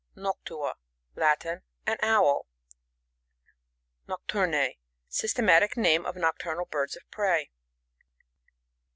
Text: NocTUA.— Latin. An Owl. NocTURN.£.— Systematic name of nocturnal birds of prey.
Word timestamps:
NocTUA.— 0.17 0.73
Latin. 1.21 1.61
An 1.85 1.97
Owl. 2.01 2.47
NocTURN.£.— 4.07 4.79
Systematic 5.21 5.77
name 5.77 6.07
of 6.07 6.15
nocturnal 6.15 6.65
birds 6.65 6.95
of 6.95 7.03
prey. 7.11 7.51